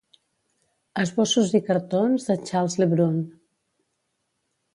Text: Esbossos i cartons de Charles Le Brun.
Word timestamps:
Esbossos 1.03 1.53
i 1.59 1.61
cartons 1.67 2.25
de 2.31 2.37
Charles 2.49 2.79
Le 2.81 2.89
Brun. 2.95 3.21